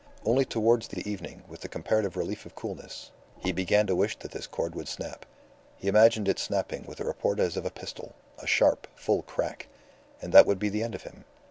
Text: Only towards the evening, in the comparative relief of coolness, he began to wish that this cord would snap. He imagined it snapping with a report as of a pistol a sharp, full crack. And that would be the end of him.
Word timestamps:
Only 0.25 0.45
towards 0.45 0.87
the 0.87 1.07
evening, 1.07 1.43
in 1.47 1.55
the 1.61 1.67
comparative 1.67 2.17
relief 2.17 2.47
of 2.47 2.55
coolness, 2.55 3.11
he 3.37 3.51
began 3.51 3.85
to 3.85 3.95
wish 3.95 4.17
that 4.17 4.31
this 4.31 4.47
cord 4.47 4.73
would 4.73 4.87
snap. 4.87 5.27
He 5.77 5.87
imagined 5.87 6.27
it 6.27 6.39
snapping 6.39 6.85
with 6.87 6.99
a 6.99 7.03
report 7.03 7.39
as 7.39 7.55
of 7.55 7.67
a 7.67 7.69
pistol 7.69 8.15
a 8.39 8.47
sharp, 8.47 8.87
full 8.95 9.21
crack. 9.21 9.67
And 10.19 10.33
that 10.33 10.47
would 10.47 10.57
be 10.57 10.69
the 10.69 10.81
end 10.81 10.95
of 10.95 11.03
him. 11.03 11.25